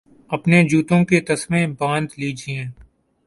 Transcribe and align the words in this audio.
اپنے 0.29 0.61
جوتوں 0.63 1.03
کے 1.05 1.19
تسمے 1.21 1.65
باندھ 1.79 2.19
لیجئے 2.19 2.63